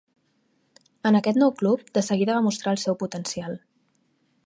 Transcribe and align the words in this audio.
En 1.09 1.17
aquest 1.19 1.39
nou 1.43 1.53
club, 1.61 1.85
de 1.99 2.05
seguida 2.09 2.39
va 2.39 2.43
mostrar 2.49 2.77
el 2.77 2.83
seu 2.89 3.01
potencial. 3.07 3.59